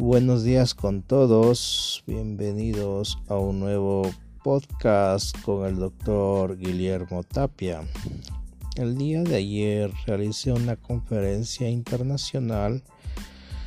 Buenos 0.00 0.44
días 0.44 0.74
con 0.74 1.02
todos, 1.02 2.02
bienvenidos 2.06 3.18
a 3.28 3.36
un 3.36 3.60
nuevo 3.60 4.10
podcast 4.42 5.38
con 5.42 5.66
el 5.66 5.76
doctor 5.76 6.56
Guillermo 6.56 7.22
Tapia. 7.22 7.82
El 8.76 8.96
día 8.96 9.22
de 9.22 9.36
ayer 9.36 9.92
realicé 10.06 10.52
una 10.52 10.76
conferencia 10.76 11.68
internacional 11.68 12.82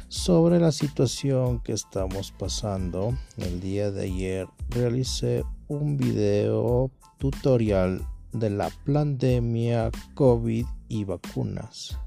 sobre 0.08 0.60
la 0.60 0.72
situación 0.72 1.60
que 1.60 1.74
estamos 1.74 2.32
pasando. 2.32 3.16
El 3.38 3.62
día 3.62 3.92
de 3.92 4.06
ayer 4.06 4.48
realicé 4.70 5.44
un 5.68 5.98
video 5.98 6.90
tutorial 7.20 8.04
de 8.32 8.50
la 8.50 8.72
pandemia 8.84 9.92
COVID 10.16 10.66
y 10.90 11.04
vacunas. 11.04 12.00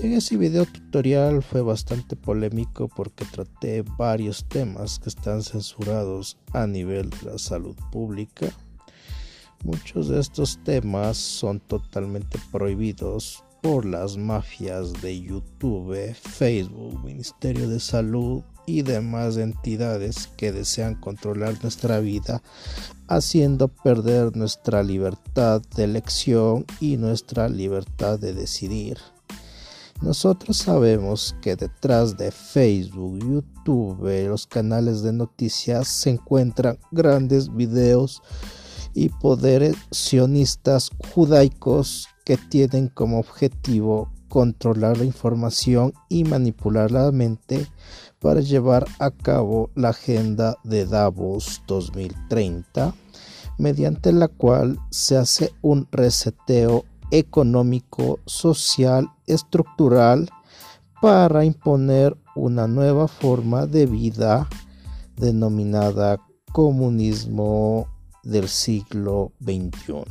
En 0.00 0.12
ese 0.12 0.36
video 0.36 0.64
tutorial 0.64 1.42
fue 1.42 1.60
bastante 1.60 2.14
polémico 2.14 2.86
porque 2.86 3.24
traté 3.24 3.82
varios 3.82 4.44
temas 4.44 5.00
que 5.00 5.08
están 5.08 5.42
censurados 5.42 6.38
a 6.52 6.68
nivel 6.68 7.10
de 7.10 7.32
la 7.32 7.38
salud 7.38 7.74
pública. 7.90 8.46
Muchos 9.64 10.06
de 10.06 10.20
estos 10.20 10.62
temas 10.62 11.16
son 11.16 11.58
totalmente 11.58 12.38
prohibidos 12.52 13.42
por 13.60 13.84
las 13.84 14.16
mafias 14.16 14.92
de 15.02 15.20
YouTube, 15.20 16.14
Facebook, 16.14 17.02
Ministerio 17.02 17.68
de 17.68 17.80
Salud 17.80 18.44
y 18.66 18.82
demás 18.82 19.36
entidades 19.36 20.28
que 20.36 20.52
desean 20.52 20.94
controlar 20.94 21.60
nuestra 21.60 21.98
vida, 21.98 22.40
haciendo 23.08 23.66
perder 23.66 24.36
nuestra 24.36 24.84
libertad 24.84 25.60
de 25.74 25.82
elección 25.82 26.66
y 26.78 26.98
nuestra 26.98 27.48
libertad 27.48 28.20
de 28.20 28.32
decidir. 28.32 28.98
Nosotros 30.00 30.58
sabemos 30.58 31.34
que 31.42 31.56
detrás 31.56 32.16
de 32.16 32.30
Facebook, 32.30 33.18
YouTube, 33.18 34.28
los 34.28 34.46
canales 34.46 35.02
de 35.02 35.12
noticias 35.12 35.88
se 35.88 36.10
encuentran 36.10 36.78
grandes 36.92 37.52
videos 37.52 38.22
y 38.94 39.08
poderes 39.08 39.76
sionistas 39.90 40.90
judaicos 41.12 42.08
que 42.24 42.36
tienen 42.36 42.88
como 42.88 43.18
objetivo 43.18 44.10
controlar 44.28 44.98
la 44.98 45.04
información 45.04 45.92
y 46.08 46.24
manipular 46.24 46.92
la 46.92 47.10
mente 47.10 47.66
para 48.20 48.40
llevar 48.40 48.86
a 48.98 49.10
cabo 49.10 49.70
la 49.74 49.88
agenda 49.88 50.56
de 50.62 50.86
Davos 50.86 51.62
2030, 51.66 52.94
mediante 53.58 54.12
la 54.12 54.28
cual 54.28 54.78
se 54.90 55.16
hace 55.16 55.52
un 55.62 55.88
reseteo 55.90 56.84
económico, 57.10 58.20
social, 58.26 59.10
estructural 59.26 60.30
para 61.00 61.44
imponer 61.44 62.16
una 62.34 62.66
nueva 62.66 63.08
forma 63.08 63.66
de 63.66 63.86
vida 63.86 64.48
denominada 65.16 66.20
comunismo 66.52 67.86
del 68.22 68.48
siglo 68.48 69.32
XXI. 69.42 70.04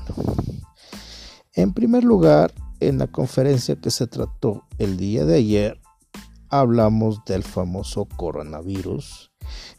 En 1.53 1.73
primer 1.73 2.03
lugar, 2.03 2.53
en 2.79 2.99
la 2.99 3.07
conferencia 3.07 3.75
que 3.75 3.89
se 3.89 4.07
trató 4.07 4.63
el 4.77 4.97
día 4.97 5.25
de 5.25 5.35
ayer, 5.35 5.81
hablamos 6.49 7.23
del 7.25 7.43
famoso 7.43 8.05
coronavirus. 8.05 9.31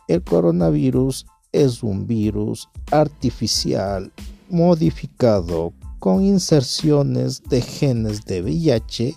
El 0.08 0.22
coronavirus 0.22 1.26
es 1.52 1.82
un 1.82 2.06
virus 2.06 2.68
artificial 2.90 4.12
modificado 4.48 5.72
con 5.98 6.24
inserciones 6.24 7.42
de 7.42 7.60
genes 7.60 8.24
de 8.24 8.42
VIH 8.42 9.16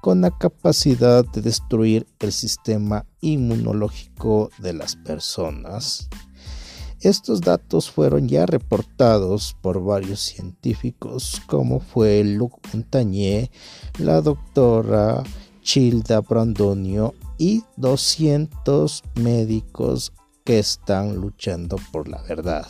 con 0.00 0.20
la 0.20 0.30
capacidad 0.30 1.24
de 1.24 1.42
destruir 1.42 2.06
el 2.20 2.32
sistema 2.32 3.04
inmunológico 3.20 4.50
de 4.58 4.72
las 4.72 4.96
personas. 4.96 6.08
Estos 7.00 7.40
datos 7.40 7.90
fueron 7.90 8.28
ya 8.28 8.44
reportados 8.46 9.56
por 9.60 9.82
varios 9.84 10.20
científicos 10.20 11.40
como 11.46 11.78
fue 11.78 12.24
Luc 12.24 12.58
Montagnier, 12.72 13.50
la 13.98 14.20
doctora 14.20 15.22
Childa 15.62 16.20
Brandonio 16.20 17.14
y 17.38 17.62
200 17.76 19.02
médicos 19.16 20.12
que 20.44 20.58
están 20.58 21.16
luchando 21.16 21.76
por 21.92 22.08
la 22.08 22.22
verdad. 22.22 22.66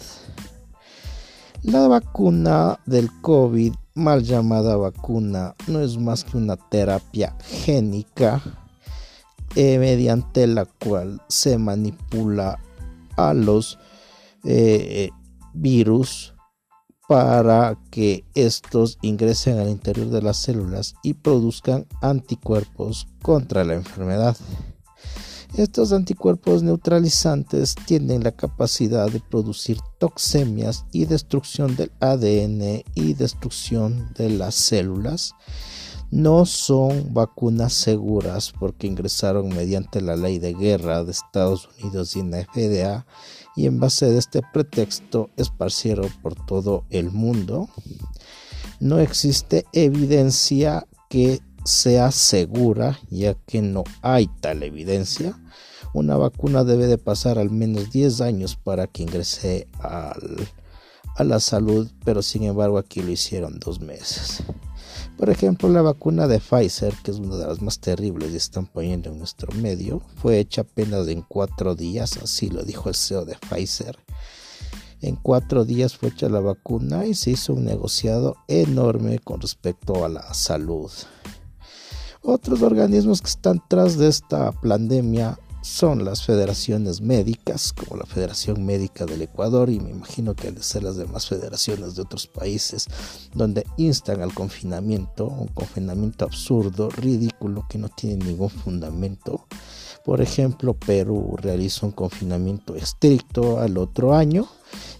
La 1.62 1.88
vacuna 1.88 2.78
del 2.86 3.10
COVID, 3.20 3.74
mal 3.94 4.22
llamada 4.22 4.76
vacuna, 4.76 5.56
no 5.66 5.80
es 5.80 5.98
más 5.98 6.22
que 6.22 6.36
una 6.36 6.56
terapia 6.56 7.34
génica 7.40 8.40
eh, 9.56 9.78
mediante 9.78 10.46
la 10.46 10.66
cual 10.66 11.20
se 11.28 11.58
manipula 11.58 12.58
a 13.16 13.34
los 13.34 13.78
eh, 14.44 15.10
virus 15.52 16.34
para 17.08 17.76
que 17.90 18.24
estos 18.34 18.98
ingresen 19.02 19.58
al 19.58 19.68
interior 19.68 20.08
de 20.10 20.22
las 20.22 20.36
células 20.36 20.94
y 21.02 21.14
produzcan 21.14 21.86
anticuerpos 22.02 23.08
contra 23.20 23.64
la 23.64 23.74
enfermedad. 23.74 24.36
Estos 25.56 25.92
anticuerpos 25.92 26.62
neutralizantes 26.62 27.74
tienen 27.86 28.22
la 28.22 28.32
capacidad 28.32 29.10
de 29.10 29.20
producir 29.20 29.78
toxemias 29.98 30.84
y 30.92 31.06
destrucción 31.06 31.74
del 31.74 31.90
ADN 32.00 32.84
y 32.94 33.14
destrucción 33.14 34.12
de 34.14 34.30
las 34.30 34.54
células. 34.54 35.34
No 36.10 36.46
son 36.46 37.12
vacunas 37.12 37.72
seguras 37.72 38.52
porque 38.58 38.86
ingresaron 38.86 39.48
mediante 39.48 40.00
la 40.00 40.16
ley 40.16 40.38
de 40.38 40.54
guerra 40.54 41.02
de 41.04 41.10
Estados 41.10 41.68
Unidos 41.80 42.14
y 42.16 42.22
la 42.22 42.44
FDA 42.44 43.06
y 43.56 43.66
en 43.66 43.80
base 43.80 44.06
de 44.06 44.18
este 44.18 44.42
pretexto 44.52 45.30
esparcieron 45.36 46.08
por 46.22 46.34
todo 46.34 46.84
el 46.90 47.10
mundo. 47.10 47.68
No 48.80 49.00
existe 49.00 49.66
evidencia 49.72 50.86
que 51.08 51.40
sea 51.68 52.10
segura, 52.10 52.98
ya 53.10 53.34
que 53.34 53.60
no 53.60 53.84
hay 54.02 54.28
tal 54.40 54.62
evidencia. 54.62 55.38
Una 55.92 56.16
vacuna 56.16 56.64
debe 56.64 56.86
de 56.86 56.98
pasar 56.98 57.38
al 57.38 57.50
menos 57.50 57.90
10 57.90 58.20
años 58.22 58.56
para 58.56 58.86
que 58.86 59.02
ingrese 59.02 59.68
a 59.80 60.14
la 61.24 61.40
salud, 61.40 61.90
pero 62.04 62.22
sin 62.22 62.44
embargo 62.44 62.78
aquí 62.78 63.02
lo 63.02 63.10
hicieron 63.10 63.58
dos 63.58 63.80
meses. 63.80 64.42
Por 65.18 65.30
ejemplo, 65.30 65.68
la 65.68 65.82
vacuna 65.82 66.28
de 66.28 66.38
Pfizer, 66.38 66.94
que 67.02 67.10
es 67.10 67.18
una 67.18 67.36
de 67.36 67.46
las 67.46 67.60
más 67.60 67.80
terribles 67.80 68.32
y 68.32 68.36
están 68.36 68.66
poniendo 68.66 69.10
en 69.10 69.18
nuestro 69.18 69.52
medio, 69.52 70.00
fue 70.16 70.38
hecha 70.38 70.62
apenas 70.62 71.08
en 71.08 71.22
cuatro 71.22 71.74
días, 71.74 72.16
así 72.22 72.48
lo 72.48 72.62
dijo 72.62 72.88
el 72.88 72.94
CEO 72.94 73.24
de 73.24 73.36
Pfizer. 73.36 73.98
En 75.00 75.16
cuatro 75.16 75.64
días 75.64 75.96
fue 75.96 76.10
hecha 76.10 76.28
la 76.28 76.40
vacuna 76.40 77.04
y 77.06 77.14
se 77.14 77.32
hizo 77.32 77.52
un 77.54 77.64
negociado 77.64 78.36
enorme 78.46 79.18
con 79.18 79.40
respecto 79.40 80.04
a 80.04 80.08
la 80.08 80.32
salud. 80.34 80.90
Otros 82.30 82.60
organismos 82.60 83.22
que 83.22 83.30
están 83.30 83.62
tras 83.68 83.96
de 83.96 84.06
esta 84.06 84.52
pandemia 84.52 85.38
son 85.62 86.04
las 86.04 86.26
federaciones 86.26 87.00
médicas, 87.00 87.72
como 87.72 87.96
la 87.96 88.04
Federación 88.04 88.66
Médica 88.66 89.06
del 89.06 89.22
Ecuador 89.22 89.70
y 89.70 89.80
me 89.80 89.92
imagino 89.92 90.34
que 90.34 90.48
al 90.48 90.62
ser 90.62 90.82
las 90.82 90.98
demás 90.98 91.26
federaciones 91.26 91.94
de 91.94 92.02
otros 92.02 92.26
países, 92.26 92.86
donde 93.32 93.64
instan 93.78 94.20
al 94.20 94.34
confinamiento, 94.34 95.24
un 95.24 95.48
confinamiento 95.48 96.26
absurdo, 96.26 96.90
ridículo, 96.90 97.64
que 97.66 97.78
no 97.78 97.88
tiene 97.88 98.22
ningún 98.22 98.50
fundamento. 98.50 99.46
Por 100.04 100.20
ejemplo, 100.20 100.74
Perú 100.74 101.34
realizó 101.38 101.86
un 101.86 101.92
confinamiento 101.92 102.74
estricto 102.76 103.58
al 103.58 103.78
otro 103.78 104.12
año 104.12 104.46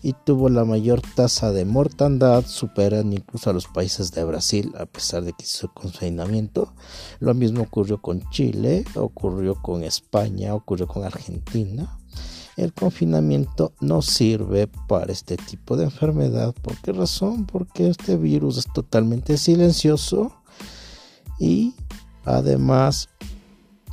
y 0.03 0.15
tuvo 0.25 0.49
la 0.49 0.65
mayor 0.65 1.01
tasa 1.15 1.53
de 1.53 1.65
mortandad, 1.65 2.45
superando 2.47 3.17
incluso 3.17 3.51
a 3.51 3.53
los 3.53 3.67
países 3.67 4.13
de 4.13 4.25
Brasil, 4.25 4.73
a 4.79 4.87
pesar 4.87 5.25
de 5.25 5.33
que 5.33 5.45
hizo 5.45 5.73
confinamiento. 5.73 6.73
Lo 7.21 7.35
mismo 7.35 7.63
ocurrió 7.63 8.01
con 8.01 8.29
Chile, 8.31 8.85
ocurrió 8.95 9.55
con 9.57 9.83
España, 9.83 10.55
ocurrió 10.55 10.87
con 10.87 11.05
Argentina. 11.05 11.99
El 12.57 12.73
confinamiento 12.73 13.73
no 13.81 14.03
sirve 14.03 14.67
para 14.89 15.13
este 15.13 15.37
tipo 15.37 15.77
de 15.77 15.85
enfermedad. 15.85 16.55
¿Por 16.61 16.77
qué 16.79 16.93
razón? 16.93 17.47
Porque 17.47 17.89
este 17.89 18.17
virus 18.17 18.59
es 18.59 18.67
totalmente 18.73 19.39
silencioso 19.39 20.33
y 21.39 21.75
además 22.25 23.09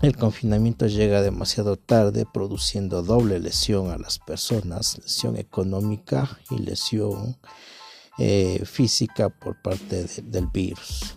el 0.02 0.18
confinamiento 0.18 0.88
llega 0.88 1.22
demasiado 1.22 1.78
tarde, 1.78 2.26
produciendo 2.32 3.02
doble 3.02 3.40
lesión 3.40 3.92
a 3.92 3.98
las 3.98 4.20
personas, 4.20 4.98
lesión 5.00 5.38
económica 5.38 6.38
y 6.52 6.60
lesión 6.60 7.38
eh, 8.18 8.62
física 8.66 9.30
por 9.30 9.62
parte 9.62 10.06
del 10.24 10.48
virus. 10.48 11.16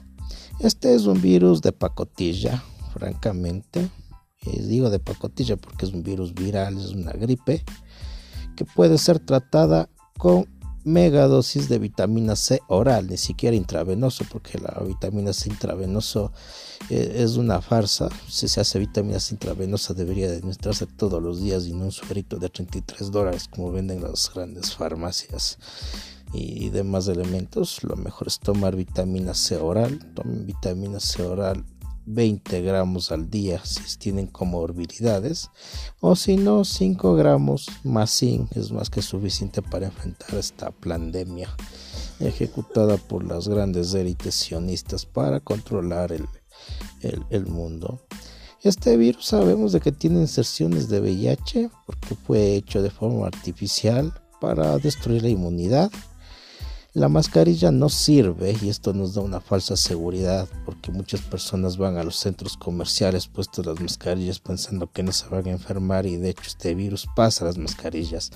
Este 0.60 0.94
es 0.94 1.06
un 1.06 1.20
virus 1.20 1.62
de 1.62 1.72
pacotilla, 1.72 2.62
francamente. 2.92 3.88
Eh, 4.42 4.62
digo 4.62 4.90
de 4.90 4.98
pacotilla 4.98 5.56
porque 5.56 5.86
es 5.86 5.92
un 5.92 6.02
virus 6.02 6.34
viral, 6.34 6.78
es 6.78 6.90
una 6.90 7.12
gripe 7.12 7.64
que 8.56 8.64
puede 8.64 8.98
ser 8.98 9.18
tratada 9.20 9.88
con 10.16 10.46
megadosis 10.88 11.68
de 11.68 11.78
vitamina 11.78 12.34
C 12.34 12.60
oral, 12.66 13.08
ni 13.08 13.16
siquiera 13.16 13.54
intravenoso, 13.54 14.24
porque 14.30 14.58
la 14.58 14.82
vitamina 14.84 15.32
C 15.32 15.50
intravenoso 15.50 16.32
eh, 16.90 17.16
es 17.16 17.36
una 17.36 17.60
farsa. 17.60 18.08
Si 18.28 18.48
se 18.48 18.60
hace 18.60 18.78
vitamina 18.78 19.20
C 19.20 19.34
intravenosa 19.34 19.94
debería 19.94 20.28
administrarse 20.28 20.86
todos 20.86 21.22
los 21.22 21.40
días 21.40 21.66
y 21.66 21.74
no 21.74 21.84
un 21.84 21.92
suerito 21.92 22.38
de 22.38 22.48
33 22.48 23.10
dólares 23.10 23.48
como 23.48 23.70
venden 23.70 24.02
las 24.02 24.32
grandes 24.34 24.74
farmacias 24.74 25.58
y 26.32 26.70
demás 26.70 27.08
elementos. 27.08 27.84
Lo 27.84 27.96
mejor 27.96 28.28
es 28.28 28.38
tomar 28.38 28.74
vitamina 28.74 29.34
C 29.34 29.56
oral. 29.56 29.98
Tomen 30.14 30.46
vitamina 30.46 31.00
C 31.00 31.22
oral 31.22 31.64
20 32.10 32.62
gramos 32.62 33.12
al 33.12 33.28
día 33.28 33.60
si 33.64 33.98
tienen 33.98 34.26
comorbilidades 34.26 35.50
o 36.00 36.16
si 36.16 36.36
no 36.36 36.64
5 36.64 37.14
gramos 37.14 37.66
más 37.84 38.22
es 38.22 38.72
más 38.72 38.88
que 38.88 39.02
suficiente 39.02 39.60
para 39.62 39.86
enfrentar 39.86 40.34
esta 40.34 40.70
pandemia 40.70 41.54
ejecutada 42.20 42.96
por 42.96 43.24
las 43.24 43.46
grandes 43.46 43.94
élites 43.94 44.34
sionistas 44.34 45.06
para 45.06 45.40
controlar 45.40 46.12
el, 46.12 46.26
el, 47.30 47.46
mundo. 47.46 48.00
Este 48.62 48.96
virus 48.96 49.26
sabemos 49.26 49.72
de 49.72 49.80
que 49.80 49.92
tiene 49.92 50.20
inserciones 50.20 50.88
de 50.88 51.00
VIH 51.00 51.70
porque 51.86 52.16
fue 52.16 52.56
hecho 52.56 52.82
de 52.82 52.90
forma 52.90 53.26
artificial 53.26 54.12
para 54.40 54.78
destruir 54.78 55.22
la 55.22 55.28
inmunidad 55.28 55.92
la 56.94 57.10
mascarilla 57.10 57.70
no 57.70 57.90
sirve 57.90 58.56
y 58.62 58.70
esto 58.70 58.94
nos 58.94 59.12
da 59.12 59.20
una 59.20 59.40
falsa 59.40 59.76
seguridad 59.76 60.48
porque 60.64 60.90
muchas 60.90 61.20
personas 61.20 61.76
van 61.76 61.98
a 61.98 62.02
los 62.02 62.16
centros 62.16 62.56
comerciales 62.56 63.26
puestos 63.26 63.66
las 63.66 63.78
mascarillas 63.78 64.40
pensando 64.40 64.90
que 64.90 65.02
no 65.02 65.12
se 65.12 65.28
van 65.28 65.46
a 65.46 65.50
enfermar 65.50 66.06
y 66.06 66.16
de 66.16 66.30
hecho 66.30 66.44
este 66.46 66.74
virus 66.74 67.06
pasa 67.14 67.44
las 67.44 67.58
mascarillas. 67.58 68.30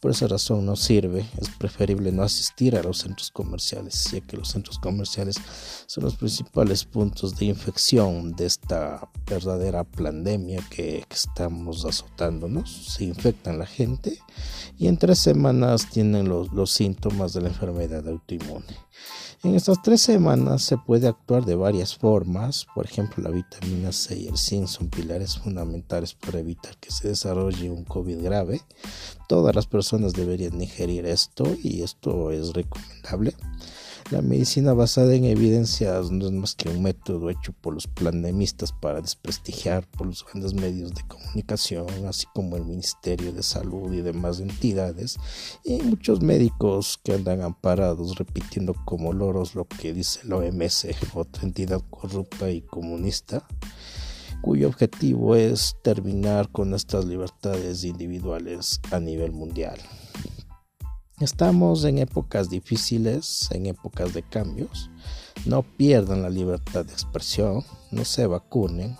Por 0.00 0.10
esa 0.10 0.28
razón 0.28 0.66
no 0.66 0.76
sirve, 0.76 1.24
es 1.40 1.48
preferible 1.48 2.12
no 2.12 2.22
asistir 2.22 2.76
a 2.76 2.82
los 2.82 2.98
centros 2.98 3.30
comerciales 3.30 4.10
ya 4.12 4.20
que 4.20 4.36
los 4.36 4.48
centros 4.48 4.78
comerciales 4.78 5.36
son 5.86 6.04
los 6.04 6.16
principales 6.16 6.84
puntos 6.84 7.36
de 7.36 7.46
infección 7.46 8.32
de 8.32 8.44
esta 8.44 9.08
verdadera 9.26 9.82
pandemia 9.82 10.62
que, 10.68 11.04
estamos 11.14 11.84
azotándonos. 11.84 12.94
Se 12.94 13.04
infectan 13.04 13.58
la 13.58 13.66
gente 13.66 14.18
y 14.76 14.88
en 14.88 14.98
tres 14.98 15.20
semanas 15.20 15.88
tienen 15.88 16.28
los 16.28 16.70
síntomas 16.70 17.32
de 17.32 17.40
la 17.40 17.48
enfermedad 17.94 18.08
autoinmune. 18.08 18.66
En 19.42 19.54
estas 19.54 19.82
tres 19.82 20.00
semanas 20.00 20.62
se 20.62 20.78
puede 20.78 21.06
actuar 21.06 21.44
de 21.44 21.54
varias 21.54 21.96
formas, 21.96 22.66
por 22.74 22.86
ejemplo 22.86 23.22
la 23.22 23.30
vitamina 23.30 23.92
C 23.92 24.18
y 24.18 24.28
el 24.28 24.38
zinc 24.38 24.66
son 24.66 24.88
pilares 24.88 25.38
fundamentales 25.38 26.14
para 26.14 26.38
evitar 26.38 26.76
que 26.78 26.90
se 26.90 27.08
desarrolle 27.08 27.70
un 27.70 27.84
COVID 27.84 28.22
grave. 28.22 28.62
Todas 29.28 29.54
las 29.54 29.66
personas 29.66 30.12
deberían 30.12 30.60
ingerir 30.60 31.06
esto 31.06 31.44
y 31.62 31.82
esto 31.82 32.30
es 32.30 32.52
recomendable. 32.52 33.34
La 34.14 34.22
medicina 34.22 34.74
basada 34.74 35.12
en 35.16 35.24
evidencias 35.24 36.12
no 36.12 36.26
es 36.26 36.30
más 36.30 36.54
que 36.54 36.68
un 36.68 36.84
método 36.84 37.30
hecho 37.30 37.52
por 37.52 37.74
los 37.74 37.88
pandemistas 37.88 38.70
para 38.70 39.00
desprestigiar 39.00 39.88
por 39.88 40.06
los 40.06 40.24
grandes 40.24 40.54
medios 40.54 40.94
de 40.94 41.02
comunicación, 41.08 41.88
así 42.06 42.24
como 42.32 42.56
el 42.56 42.64
Ministerio 42.64 43.32
de 43.32 43.42
Salud 43.42 43.92
y 43.92 44.02
demás 44.02 44.38
entidades, 44.38 45.16
y 45.64 45.82
muchos 45.82 46.20
médicos 46.20 47.00
que 47.02 47.14
andan 47.14 47.42
amparados 47.42 48.14
repitiendo 48.14 48.76
como 48.84 49.12
loros 49.12 49.56
lo 49.56 49.66
que 49.66 49.92
dice 49.92 50.20
la 50.28 50.36
OMS, 50.36 50.86
otra 51.14 51.42
entidad 51.42 51.82
corrupta 51.90 52.52
y 52.52 52.60
comunista 52.60 53.44
cuyo 54.42 54.68
objetivo 54.68 55.34
es 55.34 55.74
terminar 55.82 56.52
con 56.52 56.70
nuestras 56.70 57.04
libertades 57.04 57.82
individuales 57.82 58.80
a 58.92 59.00
nivel 59.00 59.32
mundial. 59.32 59.80
Estamos 61.24 61.84
en 61.84 61.96
épocas 61.96 62.50
difíciles, 62.50 63.48
en 63.50 63.64
épocas 63.64 64.12
de 64.12 64.22
cambios. 64.22 64.90
No 65.46 65.62
pierdan 65.62 66.20
la 66.20 66.28
libertad 66.28 66.84
de 66.84 66.92
expresión, 66.92 67.64
no 67.90 68.04
se 68.04 68.26
vacunen. 68.26 68.94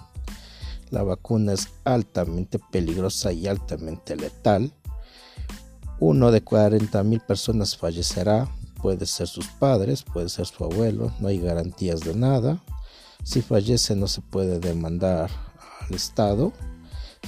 La 0.89 1.03
vacuna 1.03 1.53
es 1.53 1.69
altamente 1.85 2.59
peligrosa 2.59 3.31
y 3.31 3.47
altamente 3.47 4.17
letal. 4.17 4.73
Uno 6.01 6.31
de 6.31 6.43
40 6.43 7.03
mil 7.03 7.21
personas 7.21 7.77
fallecerá. 7.77 8.49
Puede 8.81 9.05
ser 9.05 9.29
sus 9.29 9.49
padres, 9.49 10.03
puede 10.03 10.31
ser 10.31 10.47
su 10.47 10.65
abuelo. 10.65 11.13
No 11.21 11.29
hay 11.29 11.41
garantías 11.41 12.01
de 12.01 12.15
nada. 12.15 12.59
Si 13.23 13.43
fallece 13.43 13.97
no 13.97 14.09
se 14.09 14.23
puede 14.23 14.61
demandar 14.61 15.29
al 15.87 15.95
Estado. 15.95 16.55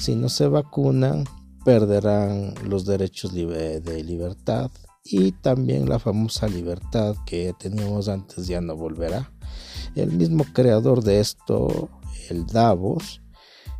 Si 0.00 0.14
no 0.14 0.30
se 0.30 0.48
vacunan, 0.48 1.24
perderán 1.66 2.54
los 2.64 2.86
derechos 2.86 3.34
de 3.34 4.02
libertad 4.02 4.70
y 5.10 5.32
también 5.32 5.88
la 5.88 5.98
famosa 5.98 6.48
libertad 6.48 7.16
que 7.24 7.54
teníamos 7.58 8.08
antes 8.08 8.46
ya 8.46 8.60
no 8.60 8.76
volverá. 8.76 9.30
El 9.94 10.12
mismo 10.12 10.44
creador 10.52 11.02
de 11.02 11.20
esto, 11.20 11.88
el 12.28 12.46
Davos, 12.46 13.22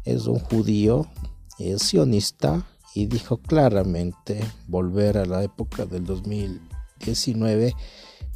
es 0.04 0.26
un 0.26 0.38
judío, 0.38 1.06
es 1.58 1.82
sionista 1.82 2.64
y 2.94 3.06
dijo 3.06 3.38
claramente 3.38 4.40
volver 4.68 5.18
a 5.18 5.26
la 5.26 5.42
época 5.42 5.84
del 5.84 6.04
2019 6.04 7.74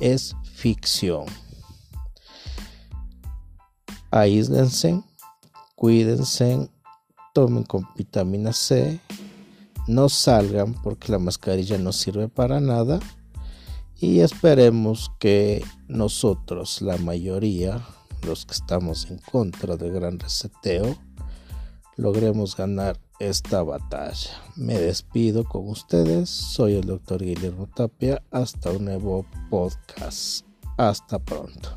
es 0.00 0.34
ficción. 0.54 1.26
Aíslense, 4.10 5.00
cuídense, 5.76 6.68
tomen 7.32 7.62
con 7.62 7.86
vitamina 7.96 8.52
C, 8.52 9.00
no 9.86 10.08
salgan 10.08 10.74
porque 10.82 11.12
la 11.12 11.18
mascarilla 11.18 11.78
no 11.78 11.92
sirve 11.92 12.28
para 12.28 12.60
nada 12.60 13.00
y 14.00 14.20
esperemos 14.20 15.12
que 15.18 15.62
nosotros, 15.86 16.80
la 16.80 16.96
mayoría, 16.96 17.86
los 18.26 18.46
que 18.46 18.54
estamos 18.54 19.10
en 19.10 19.18
contra 19.18 19.76
del 19.76 19.92
gran 19.92 20.18
reseteo, 20.18 20.96
logremos 21.96 22.56
ganar 22.56 22.98
esta 23.18 23.62
batalla. 23.62 24.30
Me 24.56 24.78
despido 24.78 25.44
con 25.44 25.68
ustedes, 25.68 26.30
soy 26.30 26.76
el 26.76 26.86
doctor 26.86 27.22
Guillermo 27.22 27.68
Tapia, 27.74 28.22
hasta 28.30 28.70
un 28.70 28.86
nuevo 28.86 29.26
podcast. 29.50 30.46
Hasta 30.78 31.18
pronto. 31.18 31.76